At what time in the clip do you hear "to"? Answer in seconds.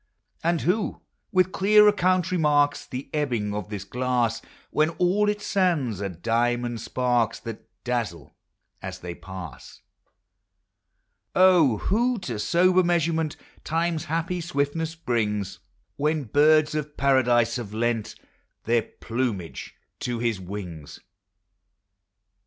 12.17-12.39, 19.99-20.17